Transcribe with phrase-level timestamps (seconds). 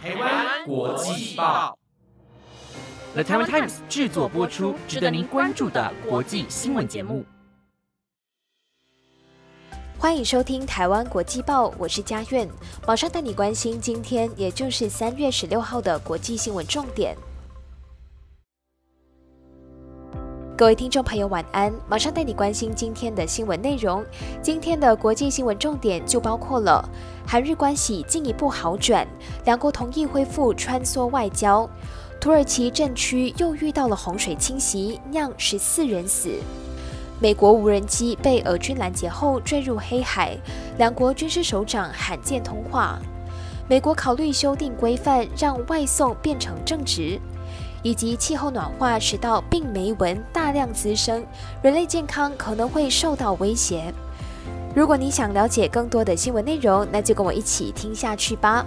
[0.00, 1.76] 台湾国际报
[3.14, 7.24] ，The Taiwan Times 制作播出，值得您关注的国际新闻节目。
[9.98, 12.48] 欢迎收听台湾国际报，我是嘉苑，
[12.86, 17.16] 马上带你关心今天，也就是三月十六号的国际新闻重点。
[20.58, 21.72] 各位听众朋友，晚安！
[21.88, 24.04] 马上带你关心今天的新闻内容。
[24.42, 26.84] 今天的国际新闻重点就包括了
[27.24, 29.06] 韩日关系进一步好转，
[29.44, 31.64] 两国同意恢复穿梭外交；
[32.20, 36.30] 土耳其镇区又遇到了洪水侵袭，酿十四人死；
[37.20, 40.36] 美国无人机被俄军拦截后坠入黑海，
[40.76, 42.98] 两国军事首长罕见通话；
[43.68, 47.20] 美国考虑修订规范，让外送变成正职。
[47.82, 51.24] 以及气候暖化使到病媒蚊大量滋生，
[51.62, 53.92] 人类健康可能会受到威胁。
[54.74, 58.64] 如果你想了解更多的新闻内容，那就跟我一起听下去吧。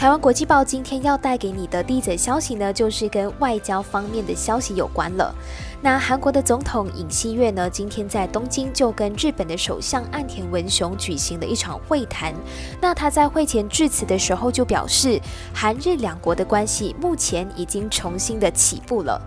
[0.00, 5.34] 台湾国际报今天要带给你的第一则消息呢，就是跟外交方面的消息有关了。
[5.82, 12.32] 那韩国的总统尹锡悦呢，今天在东京就跟日本的首相岸田文雄举行了一场会谈。
[12.80, 15.20] 那他在会前致辞的时候就表示，
[15.52, 19.20] 韩日两国的关系目前已经重新的起步了。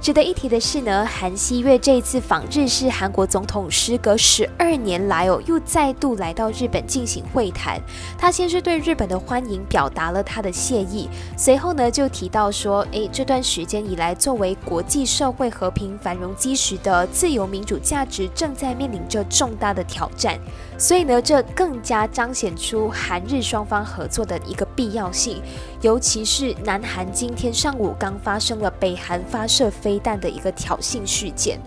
[0.00, 7.78] 值得一提的是呢，韩熙月这一次访日是韩国总统时隔十二年来哦，又再度来到日本进行会谈。
[8.16, 20.38] 他先是对日本的欢迎表达了他的谢意，随后呢就提到说，诶，这段时间以来，作为国际社会和平繁荣基石的自由民主价值正在面临着重大的挑战，
[20.80, 25.42] 所以呢，这更加彰显出韩日双方合作的一个必要性。
[25.82, 31.60] 尤其是南韩今天上午刚发生了北韩发射飞弹的一个挑衅事件。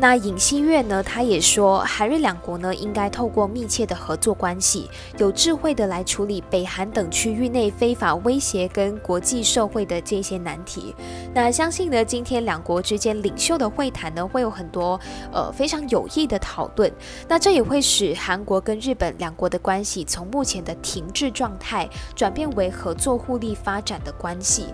[0.00, 1.02] 那尹锡悦呢？
[1.02, 10.94] 他也说，韩日两国呢应该透过密切的合作关系，有智慧的来处理北韩等区域内非法威胁跟国际社会的这些难题。
[11.34, 15.00] 那相信呢，今天两国之间领袖的会谈呢，会有很多
[15.32, 16.92] 呃非常有益的讨论。
[17.26, 24.66] 那这也会使韩国跟日本两国的关系从目前的停滞状态，转变为合作互利发展的关系。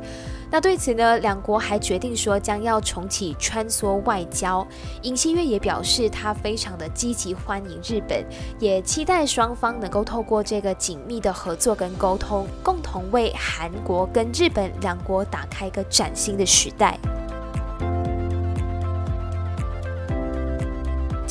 [0.54, 4.64] 那对此呢，两国还决定说将要重启穿梭外交。
[5.02, 8.24] 尹锡悦也表示，他非常的积极欢迎日本，
[8.60, 16.96] 也期待双方能够透过这个紧密的合作跟沟通，共同为韩国跟日本两国打开一个崭新的时代。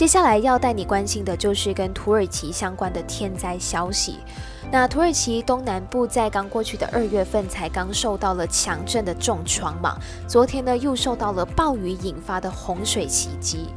[0.04, 4.18] 接下来要带你关心的就是跟土耳其相关的天灾消息。
[4.70, 9.98] 那土耳其东南部在刚过去的二月份才刚受到了强震的重创嘛，
[10.28, 13.70] 昨天呢又受到了暴雨引发的洪水袭击。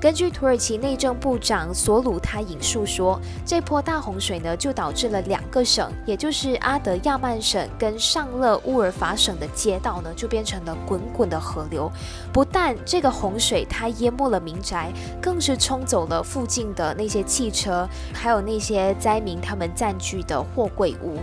[0.00, 11.92] 根据土耳其内政部长索鲁他引述说，这波大洪水呢，就导致了两个省，也就是阿德亚曼省跟上勒乌尔法省的街道呢，就变成了滚滚的河流。
[12.32, 14.90] 不但这个洪水它淹没了民宅，
[15.20, 21.18] 更是冲走了附近的那些汽车，还有那些灾民他们占据的货柜屋。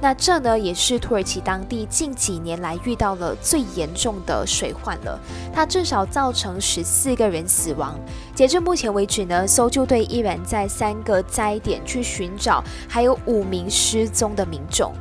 [0.00, 5.18] 那这呢，也是土耳其当地近几年来遇到了最严重的水患了。
[5.52, 7.98] 它至少造成十四个人死亡。
[8.34, 14.92] 截至目前为止呢，搜救队依然在三个灾点去寻找，还有五名失踪的民众。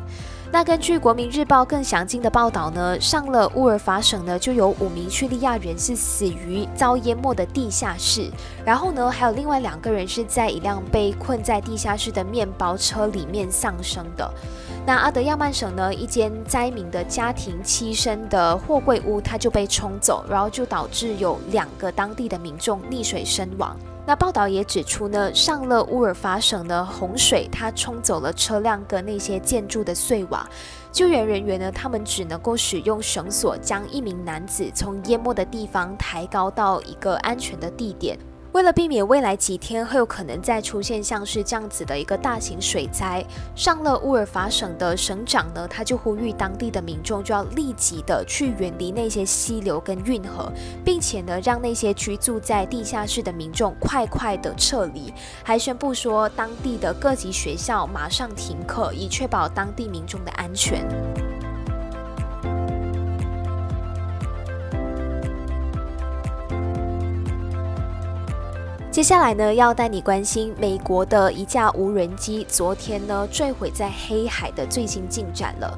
[0.50, 8.32] 那根据国民日报更详尽的报道呢，上了乌尔法省呢，就有五名叙利亚人是死于遭淹没的地下室，
[8.66, 14.34] 然后呢，还有另外两个人是在一辆被困在地下室的面包车里面丧生的。
[14.86, 23.76] 那阿德亚曼省呢，一间灾民的家庭栖身的货柜屋，它就被冲走，然后就导致有两个当地的民众溺水身亡。
[24.06, 30.37] 那报道也指出呢，上了乌尔法省的洪水，它冲走了车辆跟那些建筑的碎瓦，
[30.92, 38.18] 救援人员呢，他们只能够使用绳索将一名男子从淹没的地方抬高到一个安全的地点。
[38.58, 43.24] 为了避免未来几天会有可能再出现像是这样子的一个大型水灾，
[43.56, 50.52] 上了乌尔法省的省长呢，他就呼吁当地的民众就要立即的去远离那些溪流跟运河，
[50.84, 55.14] 并且呢，让那些居住在地下室的民众快快的撤离，
[55.44, 60.84] 还宣布说当地的各级学校马上停课，以确保当地民众的安全。
[68.98, 75.78] 接下来呢，要带你关心美国的一架无人机昨天呢坠毁在黑海的最新进展了。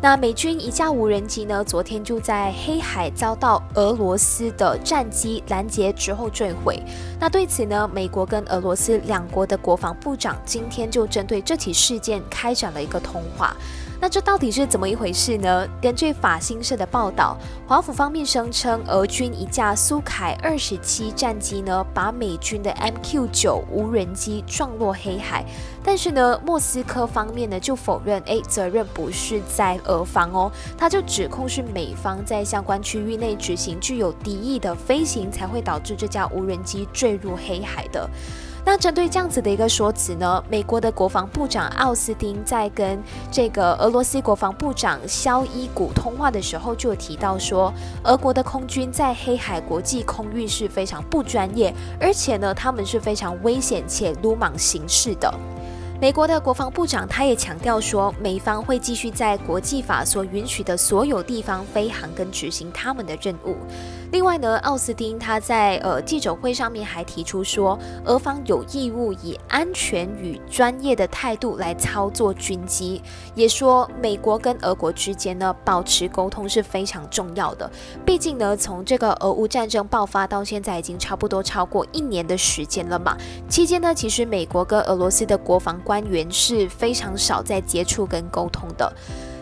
[0.00, 6.80] 那美军一架无人机呢，昨天就在黑海遭到俄罗斯的战机拦截之后坠毁。
[7.18, 13.52] 那对此呢，美国跟俄罗斯两国的国防部长今天就针对这起事件开展了一个通话。
[14.00, 15.68] 那这到底是怎么一回事呢？
[15.80, 17.36] 根据法新社的报道，
[17.66, 25.44] 华府方面声称，俄军一架苏凯二十七战机呢，把美军的 MQ 九无人机撞落黑海。
[25.84, 38.08] 但是呢，莫斯科方面呢就否认，哎，责任不是在俄方哦，他就指控是美方在相关区域内执行具有敌意的飞行，才会导致这架无人机坠入黑海的。
[38.64, 47.72] 那针对这样子的一个说辞呢，美国的国防部长奥斯汀在跟这个俄罗斯国防部长肖伊古通话的时候，就有提到说，
[48.04, 55.32] 俄国的空军在黑海国际空域是非常不专业，而且呢，他们是非常危险且鲁莽行事的。
[56.00, 63.54] 美国的国防部长他也强调说，美方会继续在国际法所允许的所有地方飞航跟执行他们的任务。
[64.10, 73.02] 另外呢，奥斯汀他在呃记者会上面还提出说，俄方有义务以安全与专业的态度来操作军机，
[73.34, 77.70] 也说美国跟俄国之间呢保持沟通是非常重要的。
[78.06, 83.14] 毕竟呢，从这个俄乌战争爆发到现在已经差不多超过一年的时间了嘛。
[83.50, 88.92] 期间呢，其实美国跟俄罗斯的国防官员是非常少在接触跟沟通的。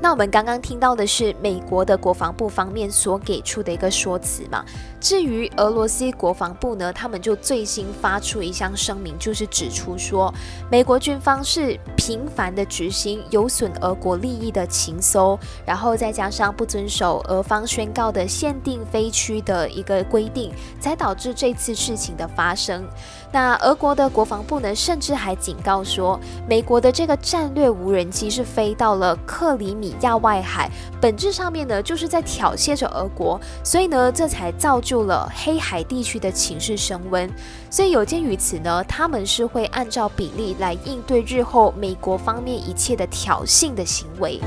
[0.00, 4.65] 那我们刚刚听到的是美国的国防部方面所给出的一个说辞嘛？
[5.00, 10.33] 至于俄罗斯国防部呢，他们就最新发出一项声明，就是指出说，
[10.71, 15.37] 美国军方是频繁的执行有损俄国利益的情搜，
[15.67, 22.89] 然后再加上不遵守俄方宣告的限定飞区的一个规定，才导致这次事情的发生。
[23.30, 30.70] 那俄国的国防部呢，甚至还警告说，美国的这个战略无人机是飞到了克里米亚外海，
[31.00, 37.30] 本质上面呢，就是在挑衅着俄国，所以呢，这才造就了黑海地区的情势升温。
[37.69, 44.40] 所以有鉴于此呢，他们是会按照比例来应对日后美国方面一切的挑衅的行为。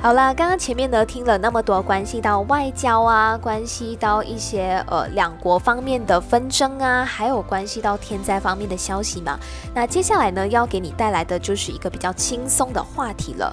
[0.00, 9.36] 好啦，刚刚前面呢听了那么多关系到外交啊，关系到一些呃两国方面的纷争啊，还有关系到天灾方面的消息嘛。
[9.74, 13.52] 那接下来呢要给你带来的就是一个比较轻松的话题了。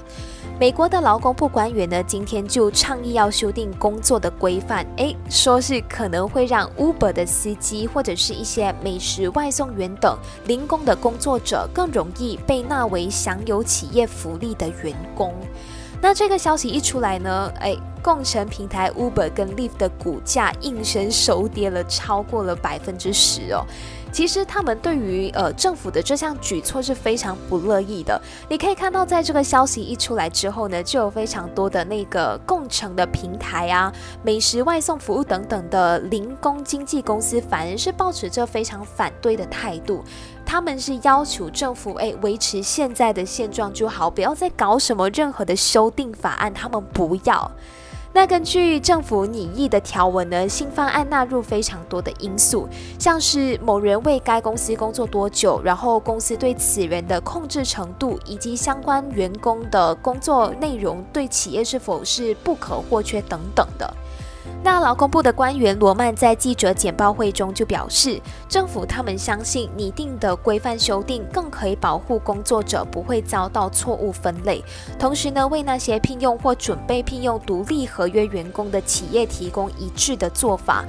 [0.59, 10.15] 美国的劳工部官员呢今天就倡议要修订工作的规范，诶，说是可能会让 Uber 的司机或者是一些美食外送员等
[10.45, 15.33] 零工的工作者更容易被纳为享有企业福利的员工。
[16.01, 23.65] 那这个消息一出来呢，哎，共乘平台 Uber 跟 Lyft 的股价应声收跌了超过了百分之十哦。
[24.11, 28.21] 其实他们对于呃政府的这项举措是非常不乐意的。
[28.47, 33.91] 你可以看到，在这个消息一出来之后呢，就有非常多的那个共乘的平台啊、
[34.23, 40.01] 美食外送服务等等的零工经纪公司，反而是保持着非常反对的态度。
[40.55, 46.53] 他们是要求政府诶维持现在的现状就好，不要再搞什么任何的修订法案。
[46.53, 47.51] 他们不要。
[48.13, 63.93] 那根据政府拟议的条文呢，新方案纳入非常多的因素，像是某人为该公司工作多久，然后公司对此人的控制程度，以及相关员工的工作内容对企业是否是不可或缺等等的。
[64.63, 68.19] 那劳工部的官员罗曼在记者简报会中就表示，
[68.49, 74.63] 政府他们相信拟定的规范修订更可以保护工作者不会遭到错误分类，
[74.97, 80.83] 同时呢，为那些聘用或准备聘用独立合约员工的企业提供一致的做法。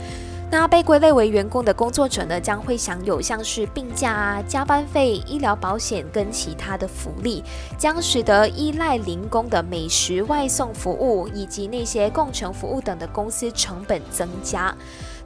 [0.49, 7.43] 那被归类为员工的工作者呢，将会享有像是病假啊、加班费、医疗保险跟其他的福利，
[7.77, 14.75] 将使得依赖零工的美食外送服务以及那些共乘服务等的公司成本增加。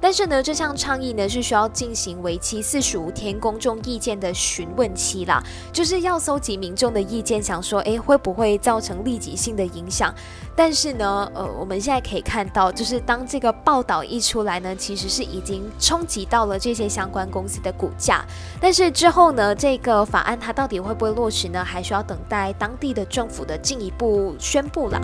[0.01, 5.43] 但是呢，这项倡议呢是需要进行为期四十五天公众意见的询问期啦，
[5.73, 10.15] 就是要搜集民众的意见，想说，诶会不会造成立即性的影响？
[10.57, 18.25] 但是呢，呃，我们现在可以看到，就是当这个报道一出来呢，其实是已经冲击到了这些相关公司的股价。
[18.61, 21.65] 但是之后呢，这个法案它到底会不会落实呢？
[21.65, 25.01] 还需要等待当地的政府的进一步宣布啦。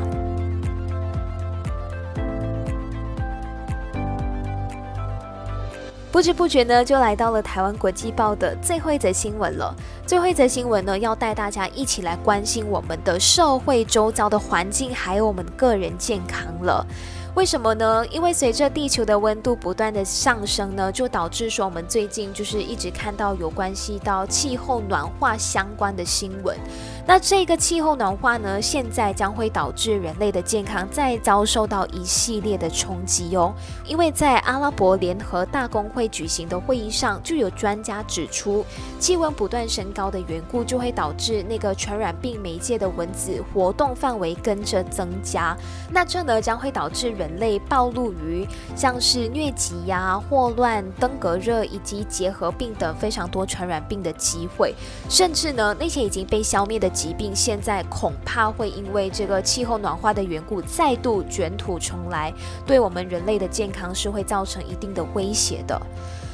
[6.16, 9.76] 不知不觉呢，就来到了台湾国际报的最后一则新闻了。
[10.06, 16.86] 最后一则新闻呢，要带大家一起来关心我们的社会周遭的环境，还有我们个人健康了。
[17.34, 18.02] 为什么呢？
[18.06, 26.56] 因为随着地球的温度不断的上升呢，就导致说我们最近就是一直看到有关系到气候暖化相关的新闻。
[27.08, 33.54] 那这个气候暖化呢，现在将会导致人类的健康再遭受到一系列的冲击哦。
[33.86, 38.66] 因为在阿拉伯联合大公会举行的会议上，就有专家指出，
[38.98, 45.56] 气温不断升高的缘故，就会导致那个传染病媒介的蚊子活动范围跟着增加。
[45.92, 48.44] 那这呢，将会导致人类暴露于
[48.74, 54.74] 像是疟疾呀、霍乱、登革热以及结核病等非常多传染病的机会。
[55.08, 62.32] 甚至呢，那些已经被消灭的疾病，现在恐怕会因为这个气候暖化的缘故，再度卷土重来，
[62.64, 65.78] 对我们人类的健康是会造成一定的威胁的。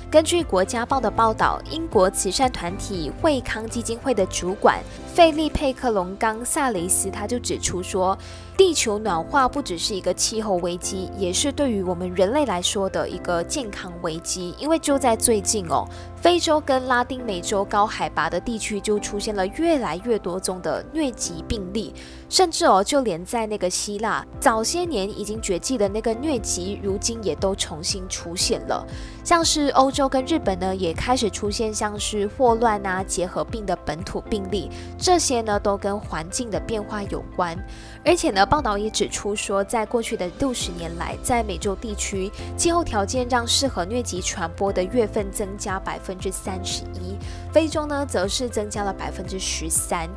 [0.08, 4.78] 根据国家报的报道，英国慈善团体惠康基金会的主管
[5.12, 8.16] 费利佩克隆冈萨雷斯他就指出说。
[8.56, 14.54] 地球暖化不只是一个气候危机，也是对于我们人类来说的一个健康危机。
[14.58, 21.94] 因为就在最近哦，非洲跟拉丁美洲高海拔的地区就出现了越来越多宗的疟疾病例，
[22.28, 28.86] 甚至哦，就连在那个希腊早些年已经绝迹的那个疟疾，如今也都重新出现了。
[29.24, 37.56] 像是欧洲跟日本呢，也开始出现像是霍乱啊、结核病的本土病例，这些呢都跟环境的变化有关。
[38.04, 47.16] 而且呢，报道也指出说，在过去的六十年来，在美洲地区，气候条件让适合疟疾传播的月份增加百分之三十一，
[47.52, 50.08] 非洲呢则是增加了百分之十三。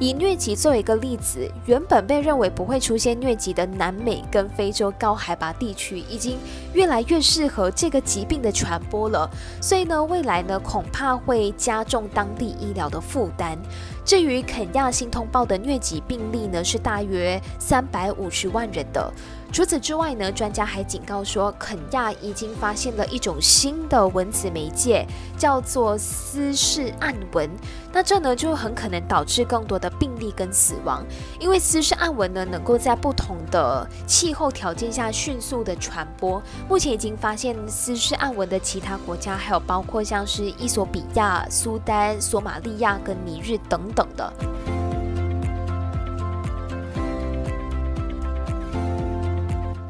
[0.00, 6.38] 以疟疾作为一个例子，原本被认为不会出现疟疾的南美跟非洲高海拔地区，已经
[6.72, 9.30] 越来越适合这个疾病的传播了。
[9.60, 13.58] 所以呢，未来呢恐怕会加重当地医疗的负担。
[14.04, 19.12] 至于肯亚新通报的疟疾病例呢，是大约三百五十万人的。
[19.52, 25.06] 除此之外呢，专家还警告说，肯亚已经发现了一种新的蚊子媒介，
[25.36, 27.50] 叫做斯氏暗蚊。
[27.92, 31.04] 那这呢，就很可能导致更多的病例跟死亡，
[31.38, 36.42] 因为斯氏暗蚊呢，能够在不同的气候条件下迅速的传播。
[36.66, 44.32] 目前已经发现斯氏暗蚊的其他国家，还有包括像是伊索比亚、苏丹、索马利亚跟尼日等等的。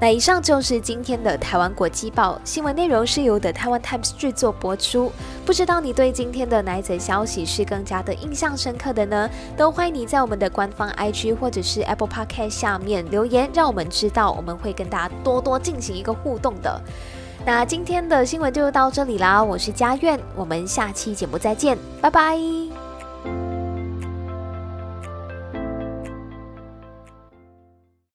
[0.02, 5.12] 那以上就是今天的台湾国际报新闻内容，是由的台湾 Times 制作播出。
[5.46, 9.30] 不知道你对今天的哪一则消息是更加的印象深刻的呢？
[9.56, 16.80] 都欢迎你在我们的官方 IG 或者是 Apple Podcast 下面留言，让我们知道，我们会跟大家多多进行一个互动的。
[17.46, 22.71] 那今天的新闻就到这里啦，我是佳苑，我们下期节目再见，拜拜。